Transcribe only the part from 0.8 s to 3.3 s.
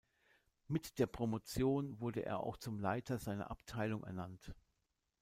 der Promotion wurde er auch zum Leiter